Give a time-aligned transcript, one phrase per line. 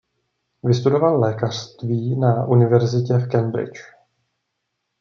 [0.63, 3.81] Vystudoval lékařství na univerzitě v Cambridge.